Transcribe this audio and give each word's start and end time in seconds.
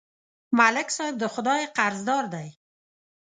ملک 0.57 0.87
صاحب 0.95 1.15
د 1.19 1.23
خدای 1.33 1.61
قرضدار 1.77 2.25
دی. 2.33 2.47